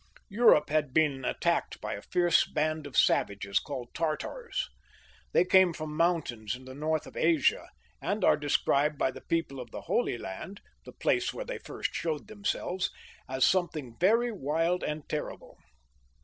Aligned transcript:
^ 0.01 0.03
Europe 0.29 0.71
had 0.71 0.95
been 0.95 1.23
attacked 1.23 1.79
by 1.79 1.93
a 1.93 2.01
fierce 2.01 2.47
band 2.49 2.87
of 2.87 2.97
savages, 2.97 3.59
called 3.59 3.93
Tartars; 3.93 4.67
they 5.31 5.45
came 5.45 5.73
from 5.73 5.95
mountains 5.95 6.55
in 6.55 6.65
the 6.65 6.73
north 6.73 7.05
of 7.05 7.15
Asia, 7.15 7.69
and 8.01 8.23
are 8.23 8.35
described 8.35 8.97
by 8.97 9.11
the 9.11 9.21
people 9.21 9.59
of 9.59 9.69
the 9.69 9.81
Holy 9.81 10.17
Land 10.17 10.59
(the 10.85 10.91
place 10.91 11.35
where 11.35 11.45
they 11.45 11.59
first 11.59 11.93
showed 11.93 12.27
themselves) 12.29 12.89
as 13.29 13.45
some 13.45 13.67
thing 13.69 13.95
very 13.99 14.31
wild 14.31 14.81
and 14.83 15.07
terrible. 15.07 15.55